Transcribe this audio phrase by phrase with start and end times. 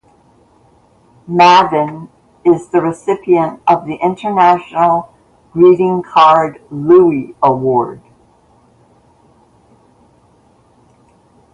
[1.27, 2.09] Madden
[2.43, 5.13] is the recipient of the International
[5.53, 8.01] Greeting Card Louie Award.